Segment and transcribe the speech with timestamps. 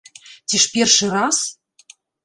[0.47, 1.45] Ці ж першы раз?